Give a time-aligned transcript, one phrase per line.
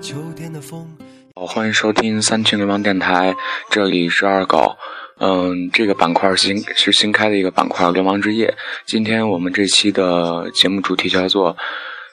[0.00, 0.88] 秋天的风
[1.34, 3.34] 好，欢迎收听三清流氓电台，
[3.70, 4.76] 这里是二狗。
[5.18, 8.46] 嗯，这个板块新是新开的一个板块《流氓之夜》。
[8.86, 11.54] 今天我们这期的节目主题叫做《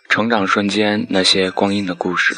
[0.10, 2.36] 成长瞬间那些光阴的故事》。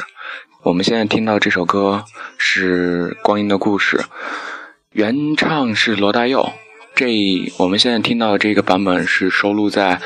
[0.61, 2.05] 我们现在听到这首歌
[2.37, 3.97] 是《光阴的故事》，
[4.91, 6.47] 原唱是罗大佑。
[6.93, 7.07] 这
[7.57, 9.95] 我们现在听到的这个版本是收录在《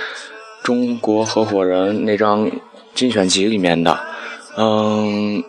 [0.63, 2.49] 中国合伙人》那张
[2.95, 4.12] 精选集里面的。
[4.55, 5.43] 嗯，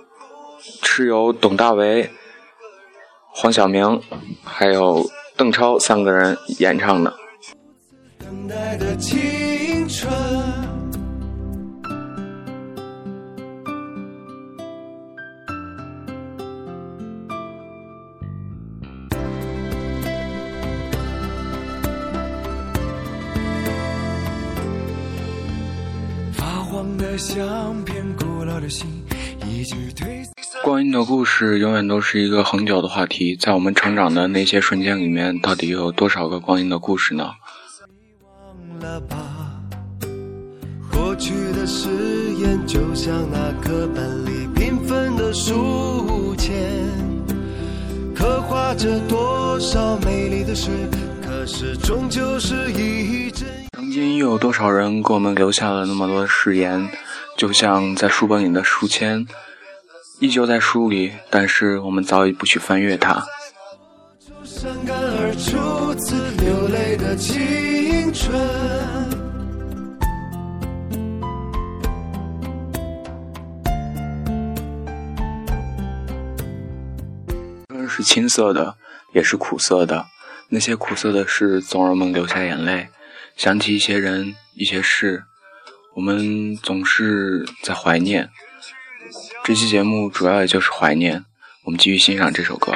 [0.83, 2.11] 是由董大为。
[3.37, 4.01] 黄晓明
[4.45, 5.05] 还有
[5.37, 7.13] 邓超三个人演唱的。
[26.33, 28.04] 发黄的相片，
[30.63, 37.31] 光阴的故事永远都是一个恒久的话题，在我们成长的那些瞬间里面，到底有多少个光阴的故事呢？
[40.91, 41.89] 过去的誓
[42.41, 46.53] 言就像那课本里缤纷的书签，
[48.15, 50.71] 刻画着多少美丽的事，
[51.23, 53.47] 可是终究是一阵。
[53.77, 56.89] 曾经又有多少人给我们留下了那么多誓言，
[57.37, 59.27] 就像在书本里的书签。
[60.21, 63.27] 依旧在书里，但是我们早已不去翻阅它。
[77.75, 78.77] 春是青涩的，
[79.13, 80.07] 也是苦涩的。
[80.49, 82.89] 那些苦涩的事，总让我们流下眼泪。
[83.37, 85.25] 想起一些人，一些事，
[85.95, 88.29] 我们总是在怀念。
[89.45, 91.25] 这期节目主要也就是怀念，
[91.65, 92.73] 我们继续欣赏这首歌。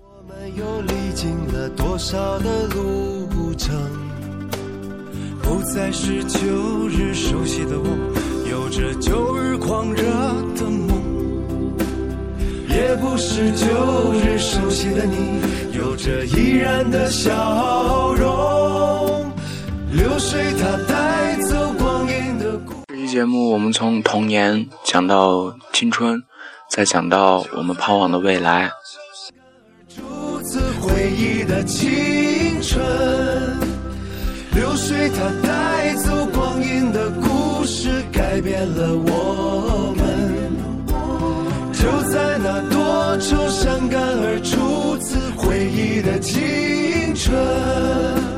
[0.00, 3.74] 我们又历经了多少的路程？
[5.40, 7.86] 不再是旧日熟悉的我，
[8.50, 10.02] 有着旧日狂热
[10.56, 10.98] 的梦；
[12.68, 15.40] 也不是旧日熟悉的你，
[15.78, 19.30] 有着依然的笑容。
[19.92, 21.65] 流水它带走。
[23.16, 26.22] 节目我们从童年讲到青春，
[26.68, 28.70] 再讲到我们盼望的未来。
[38.12, 40.04] 改变了我们。
[41.72, 48.35] 就在那多愁善感而初次回忆的青春。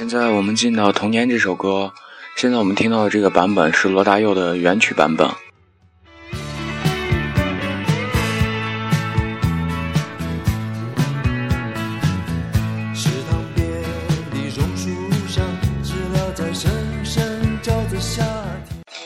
[0.00, 1.92] 现在我们进到《童年》这首歌，
[2.34, 5.28] 现在我们听到的这个版本是罗大佑的原曲版本。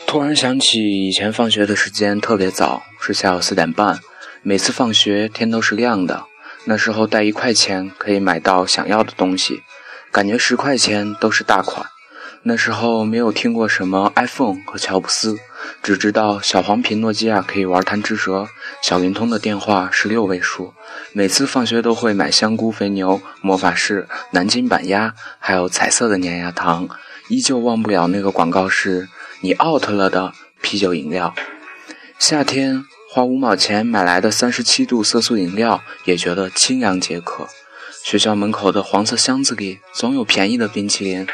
[0.07, 3.99] 突然想起以前放学的时间特别早，是下午四点半，
[4.43, 6.23] 每次放学天都是亮的。
[6.63, 9.61] 那时候带一块钱可以买到想要的东西。
[10.15, 11.85] 感觉十块钱都是大款。
[12.43, 15.35] 那时候没有听过什么 iPhone 和乔布斯，
[15.83, 18.47] 只知道小黄屏诺基亚可以玩弹指蛇，
[18.81, 20.73] 小灵通的电话是六位数。
[21.11, 26.87] 每次放学都会买香菇肥牛、魔法师、南京板鸭，还有彩色的粘牙糖。
[27.27, 29.09] 依旧忘不了那个广告是
[29.43, 31.35] “你 out 了”的啤酒饮料。
[32.17, 37.49] 夏天花五毛钱买来的三十七度色素饮料，也觉得清凉解渴。
[38.05, 41.25] 学校门口的黄色箱子里总有便宜的冰淇淋。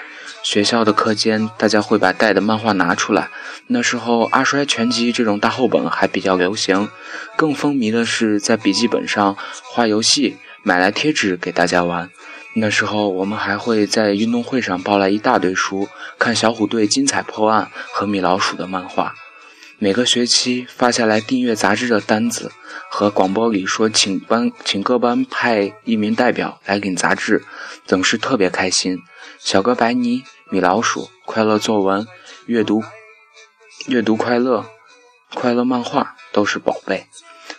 [0.41, 3.27] 学校的课间，大家会把带的漫画拿出来。
[3.67, 6.87] 那时候，《阿衰全集》这种大厚本还比较流行。
[7.35, 12.09] 更风靡的是在笔记本上画游戏，买来贴纸给大家玩。
[12.53, 19.13] 那时候，我们还会在运动会上抱来一大堆书，看小虎队精彩破案和米老鼠的漫画。
[19.83, 22.51] 每个学期发下来订阅杂志的单子，
[22.91, 27.43] 和广播里说请班请各班派一名代表来领杂志，
[27.87, 28.99] 总是特别开心。
[29.39, 32.05] 小哥白尼、米老鼠、快乐作文、
[32.45, 32.83] 阅读、
[33.87, 34.67] 阅读快乐、
[35.33, 37.07] 快乐漫画都是宝贝。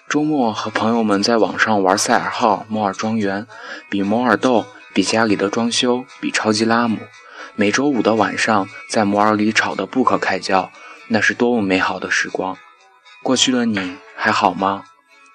[0.08, 3.48] 周末和朋友们在网上玩赛尔号、摩尔庄园，
[3.90, 4.64] 比摩尔豆，
[4.94, 6.98] 比家里的装修，比超级拉姆。
[7.56, 10.70] 每周五的晚上，在摩尔里吵得不可开交，
[11.12, 12.56] 那是多么美好的时光！
[13.23, 14.85] 过去的你还好吗？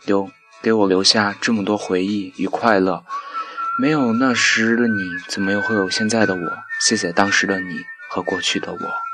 [0.05, 0.27] 留
[0.59, 3.03] 给我留下这么多回忆与快乐。
[3.79, 6.57] 没有那时的你，怎么又会有现在的我？
[6.81, 9.06] 谢谢当时的你和过去的我。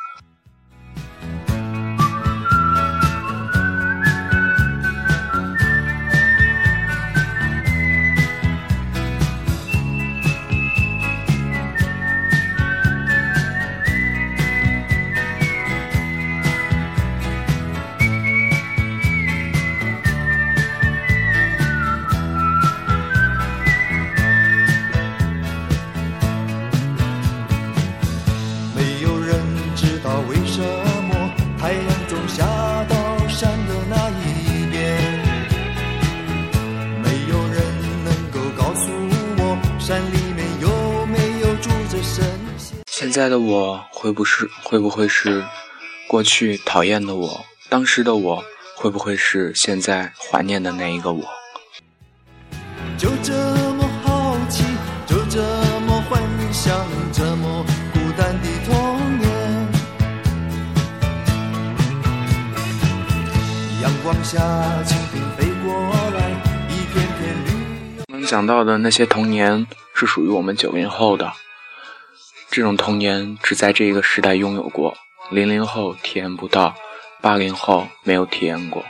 [43.14, 45.46] 在的我会不是会不会是
[46.08, 47.46] 过去讨厌的我？
[47.70, 48.44] 当时的我
[48.76, 51.24] 会不会是现在怀念的那一个我？
[52.98, 53.32] 就这
[53.76, 54.64] 么好奇，
[55.06, 55.44] 就这
[55.86, 56.20] 么幻
[56.52, 56.76] 想，
[57.12, 57.64] 这么
[57.94, 59.30] 孤单的童年。
[63.84, 64.40] 阳光下，
[64.84, 65.72] 蜻蜓飞过
[66.16, 66.32] 来，
[66.68, 68.04] 一片片绿。
[68.08, 71.32] 能讲到的那些童年，是属于我们九零后的。
[72.54, 74.96] 这种童年只在这个时代拥有过，
[75.32, 76.76] 零零后体验不到，
[77.20, 78.86] 八零后没有体验过。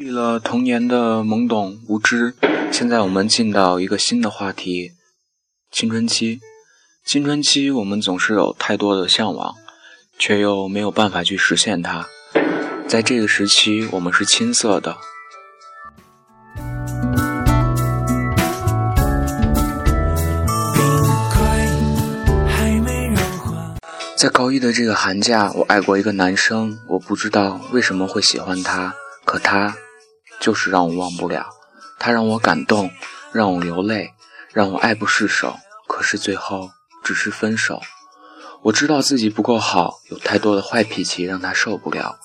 [0.00, 2.34] 经历了童年的懵懂无知，
[2.72, 4.92] 现在我们进到一个新的话题——
[5.70, 6.40] 青春期。
[7.04, 9.54] 青春期，我们总是有太多的向往，
[10.18, 12.08] 却又没有办法去实现它。
[12.88, 14.96] 在这个时期，我们是青涩的。
[24.16, 28.94] 在高一的这个寒假，我爱过一个男生，我不知道为什么会喜欢他，
[29.26, 29.76] 可他
[30.40, 31.46] 就是让我忘不了。
[31.98, 32.90] 他让我感动，
[33.30, 34.14] 让我流泪，
[34.52, 35.58] 让我爱不释手。
[35.86, 36.70] 可是最后
[37.04, 37.80] 只是分手。
[38.62, 42.18] 我知道自己不够好，有太多的坏脾气让他受不了。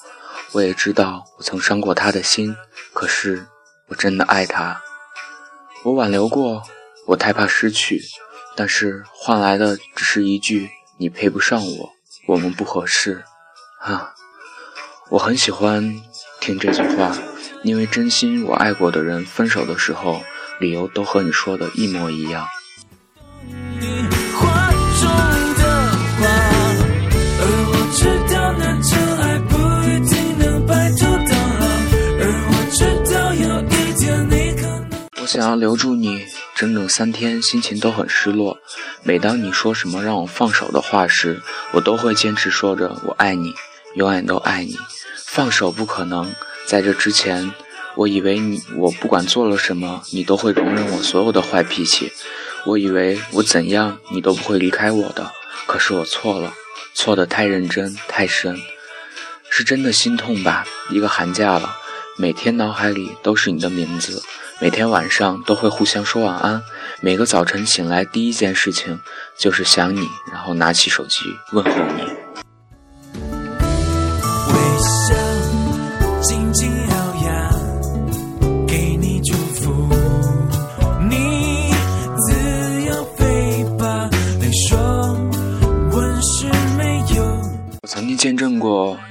[0.53, 2.55] 我也知道我曾伤过他的心，
[2.93, 3.47] 可是
[3.89, 4.81] 我真的爱他。
[5.83, 6.63] 我挽留过，
[7.07, 8.01] 我太怕失去，
[8.55, 10.69] 但是换来的只是一句。
[10.97, 11.89] 你配不上我，
[12.25, 13.25] 我们不合适，
[13.81, 14.13] 啊！
[15.09, 16.01] 我很喜欢
[16.39, 17.13] 听这句话，
[17.65, 20.21] 因为真心我爱过的人分手的时候，
[20.59, 22.45] 理由都和你说的一模一样。
[35.19, 36.23] 我想要留住你。
[36.55, 38.59] 整整三天，心情都很失落。
[39.01, 41.41] 每当你说什么让我放手的话时，
[41.73, 43.55] 我都会坚持说着“我爱你，
[43.95, 44.77] 永远都爱你”。
[45.25, 46.31] 放手不可能。
[46.65, 47.53] 在这之前，
[47.95, 52.11] 我以为你，我不管做了什么，你都会容忍我所有的坏脾气。
[52.65, 55.31] 我以为我怎样，你都不会离开我的。
[55.67, 56.53] 可是我错了，
[56.93, 58.59] 错得太认真太深，
[59.49, 60.65] 是真的心痛吧？
[60.89, 61.77] 一个寒假了，
[62.17, 64.23] 每天脑海里都是你的名字。
[64.59, 66.63] 每天晚上都会互相说晚安，
[67.01, 68.99] 每个早晨醒来第一件事情
[69.37, 71.19] 就是想你，然后拿起手机
[71.51, 72.14] 问候你。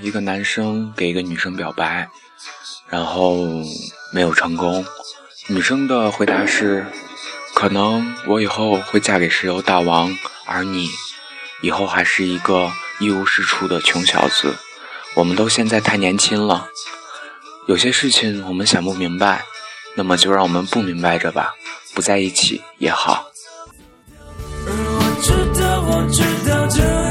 [0.05, 2.11] 一个男生给一个女生表白，
[2.91, 3.39] 然后
[4.13, 4.85] 没有成功。
[5.47, 6.85] 女生的回答是
[7.57, 10.91] ：“可能我以后会嫁给石油大王，而你
[11.63, 12.71] 以后还是一个
[13.01, 14.55] 一无是处的穷小子。
[15.15, 16.69] 我们都现在太年轻了，
[17.67, 19.47] 有些事情我们想不明白，
[19.95, 21.55] 那么就让我们不明白着吧，
[21.95, 23.31] 不在一起也好。”
[24.67, 27.04] 而我知道，我知道这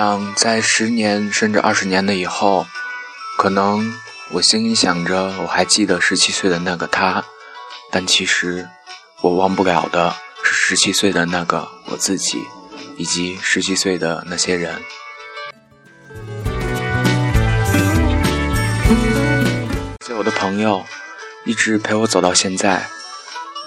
[0.00, 2.64] 想在十年甚至二十年的以后，
[3.36, 3.92] 可能
[4.30, 7.24] 我心里想着我还记得十七岁的那个他，
[7.90, 8.68] 但其实
[9.22, 10.14] 我忘不了的
[10.44, 12.46] 是十七岁的那个我自己，
[12.96, 14.80] 以及十七岁的那些人。
[20.06, 20.84] 谢我的朋友，
[21.44, 22.88] 一直陪我走到现在，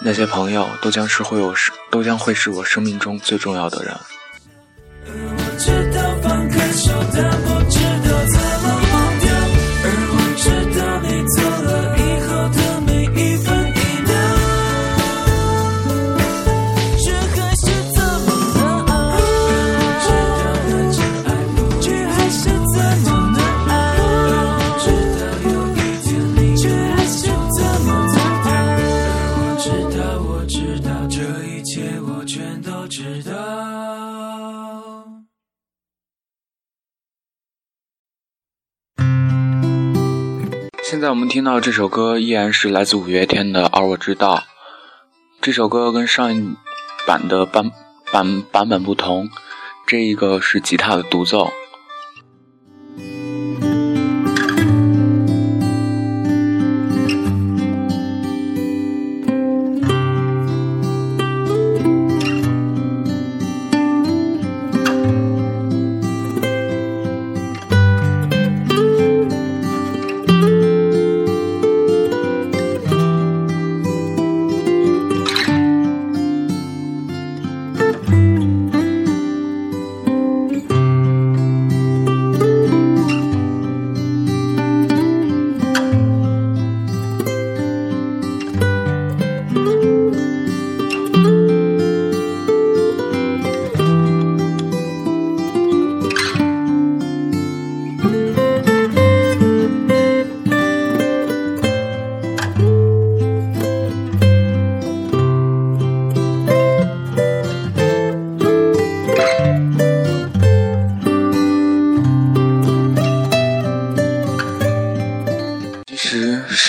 [0.01, 3.93] 那些朋友都将是会我生，都将会是我生命中最重要的人。
[40.91, 44.35] 现在我们听到这首歌依然是来自五月天的《而我知道》。
[45.41, 46.53] 这首歌跟上一
[47.07, 47.71] 版的版
[48.11, 49.29] 版版本不同，
[49.87, 51.49] 这一个是吉他的独奏。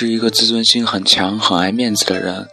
[0.02, 2.48] 是一个自尊心很强、很爱面子的人。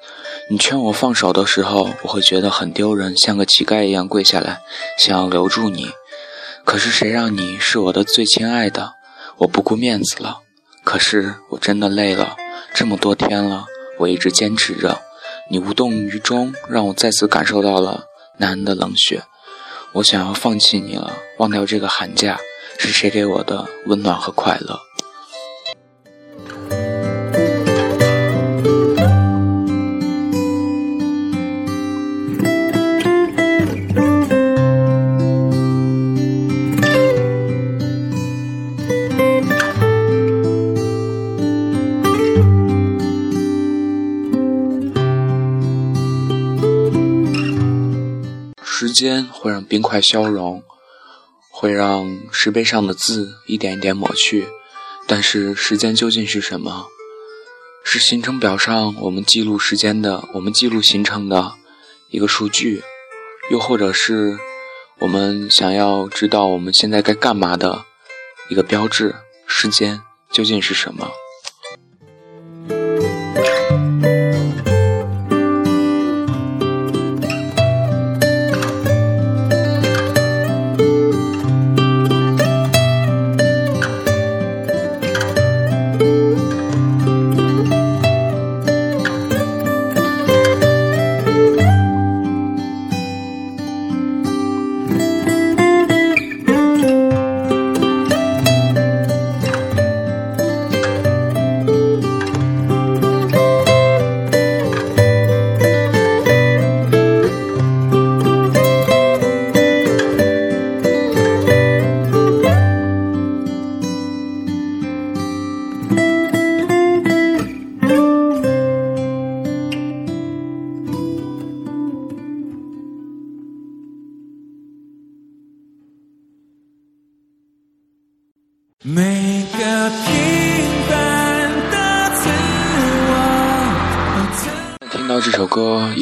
[0.51, 4.61] 你劝我放手的时候，我会觉得很丢人，像个乞丐一样跪下来，
[4.99, 5.89] 想要留住你。
[6.63, 8.93] 可是谁让你是我的最亲爱的？
[9.39, 10.41] 我不顾面子了。
[10.83, 12.35] 可是我真的累了，
[12.71, 13.65] 这么多天了，
[13.97, 15.01] 我一直坚持着。
[15.49, 18.03] 你无动于衷，让我再次感受到了
[18.37, 19.23] 男人的冷血。
[19.93, 22.39] 我想要放弃你了，忘掉这个寒假，
[22.77, 24.79] 是谁给我的温暖和快乐？
[48.99, 50.61] 时间会让冰块消融，
[51.49, 54.49] 会让石碑上的字一点一点抹去。
[55.07, 56.85] 但是时间究竟是什么？
[57.85, 61.53] 是行程表上我们记录时间的，我们记录行程的
[62.09, 62.83] 一个数据，
[63.49, 64.37] 又或者是
[64.99, 67.85] 我们想要知道我们现在该干嘛的
[68.49, 69.15] 一个标志？
[69.47, 71.09] 时间究竟是什么？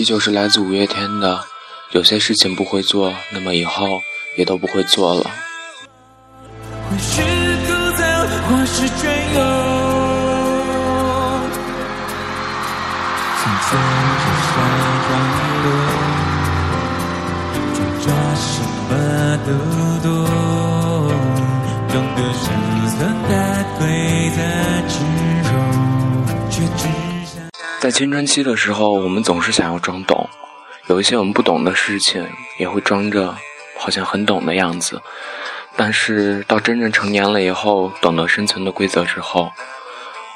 [0.07, 1.43] 歌，依旧是来自五月天的。
[1.91, 4.01] 有些事情不会做，那么以后
[4.37, 5.29] 也都不会做了。
[6.89, 7.21] 或是
[7.67, 8.01] 枯燥，
[8.47, 9.41] 或是隽永。
[13.43, 13.75] 想走
[14.23, 14.55] 着山
[15.03, 15.09] 上
[15.63, 15.65] 路，
[17.51, 18.47] 装着什
[18.87, 18.91] 么
[19.45, 19.49] 都
[20.07, 20.07] 多。
[27.87, 30.29] 在青春期的时候，我们总是想要装懂，
[30.87, 33.33] 有一些我们不懂的事情，也会装着
[33.77, 35.01] 好像很懂的样子。
[35.77, 39.49] 但是到真正成年了以后，懂得生存的规则之后，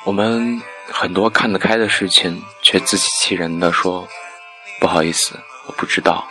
[0.05, 0.62] 我们
[0.93, 4.08] 很多看得开的事情，却自欺欺人的说
[4.79, 6.25] ：“不好意思，我不知道。”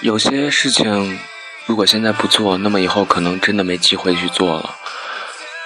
[0.00, 1.18] 有些事情，
[1.64, 4.76] 如果现在不做，那么以后可能真的没机会去做了。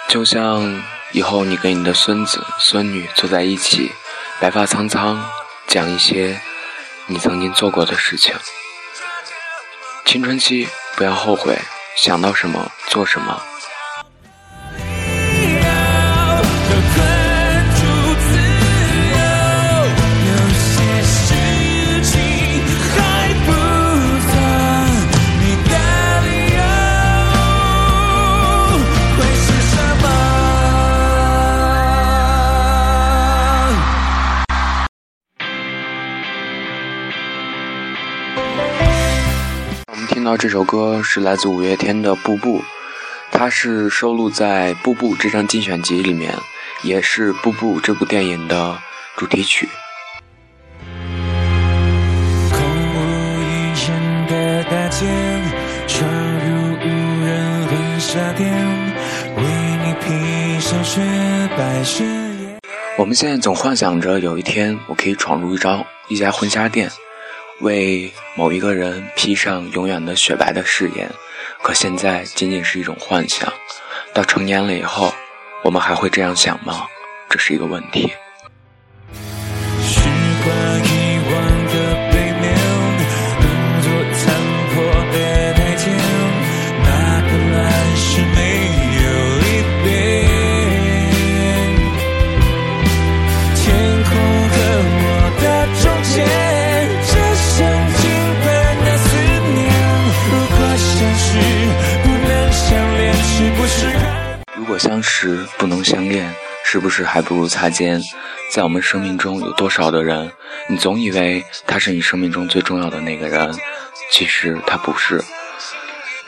[0.09, 3.91] 就像以后你跟你的孙子孙女坐在一起，
[4.39, 5.21] 白发苍苍，
[5.67, 6.41] 讲一些
[7.07, 8.35] 你曾经做过的事情。
[10.05, 11.59] 青春期不要后悔，
[11.97, 13.43] 想到什么做什么。
[40.37, 42.59] 到这首歌是来自五月天的《步步》，
[43.33, 46.35] 它是收录在《步步》这张精选集里面，
[46.83, 48.79] 也是《步步》这部电影的
[49.17, 49.67] 主题曲。
[52.51, 55.07] 空无一人的大街，
[55.87, 58.53] 闯入无人婚纱店，
[59.37, 59.43] 为
[59.87, 61.01] 你披上雪
[61.57, 62.59] 白雪夜。
[62.99, 66.91] 我们现在总幻想着有一天，我可以闯入一张一家婚纱店。
[67.61, 71.11] 为某一个人披上永远的雪白的誓言，
[71.63, 73.53] 可现在仅仅是一种幻想。
[74.13, 75.13] 到成年了以后，
[75.65, 76.87] 我们还会这样想吗？
[77.29, 78.13] 这是一个问题。
[104.79, 106.35] 相识不能相恋，
[106.65, 108.01] 是不是还不如擦肩？
[108.53, 110.31] 在我们生命中有多少的人，
[110.69, 113.53] 你总以为他是你生命中最重要的那个人，
[114.11, 115.23] 其实他不是。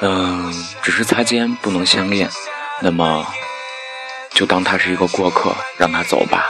[0.01, 2.29] 嗯，只是擦肩不能相恋，
[2.81, 3.27] 那么
[4.31, 6.47] 就当他是一个过客，让他走吧。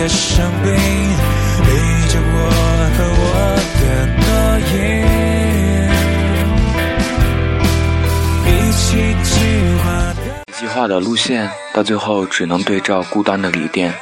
[0.00, 1.66] 的生命，背
[2.08, 2.34] 着我
[2.96, 3.24] 和我
[3.80, 3.82] 的
[4.16, 4.24] 诺
[4.72, 4.80] 言
[10.52, 13.92] 计划的路线到最后只能对照孤单的旅店。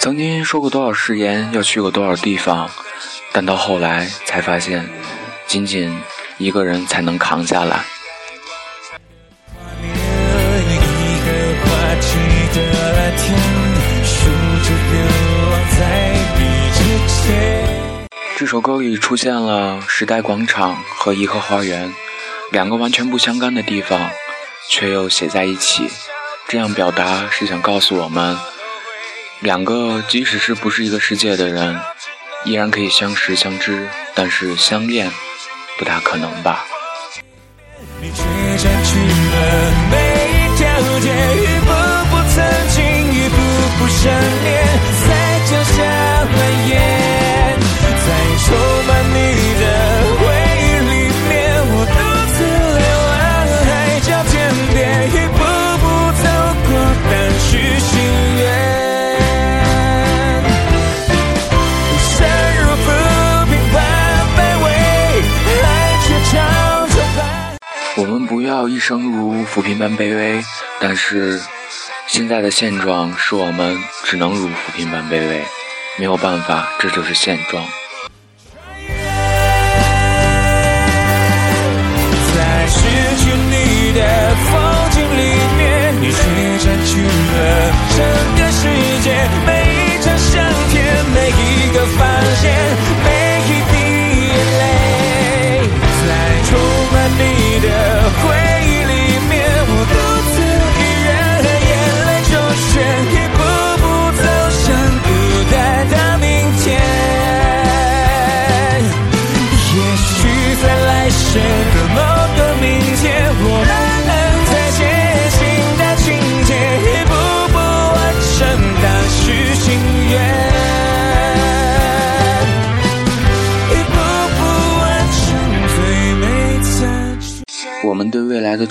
[0.00, 2.68] 曾经说过多少誓言，要去过多少地方，
[3.32, 4.86] 但到后来才发现，
[5.46, 5.98] 仅仅
[6.36, 7.82] 一个人才能扛下来。
[18.38, 21.90] 这首歌里出现了时代广场和颐和花园，
[22.52, 24.10] 两个完全不相干的地方，
[24.68, 25.88] 却又写在一起。
[26.46, 28.36] 这样表达是想告诉我们，
[29.40, 31.80] 两个即使是不是一个世界的人，
[32.44, 35.10] 依然可以相识相知，但是相恋
[35.78, 36.66] 不大可能吧。
[38.02, 38.22] 你却
[38.62, 39.96] 占据了每
[40.28, 40.68] 一条
[41.00, 41.08] 街，
[41.40, 41.72] 一步
[42.10, 43.36] 步曾经，一步
[43.78, 44.12] 步想
[68.56, 70.42] 要一生如浮萍般卑微，
[70.80, 71.38] 但是
[72.06, 75.44] 现在的现状是我们只能如浮萍般卑微，
[75.98, 77.62] 没有办法，这就是现状。
[83.94, 85.22] 的风景里
[85.56, 86.18] 面，你却
[86.64, 87.98] 占据了整
[88.36, 88.68] 个世
[89.02, 89.55] 界。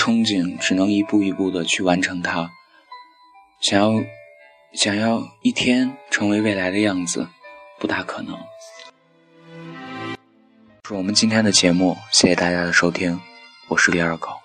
[0.06, 2.52] 憧憬，只能一步一步的去完成它。
[3.60, 4.04] 想要，
[4.72, 7.28] 想要一天成为未来的样子，
[7.80, 8.38] 不大可能。
[10.88, 13.20] 是我们今天的节目，谢谢大家的收听，
[13.68, 14.45] 我是李二狗。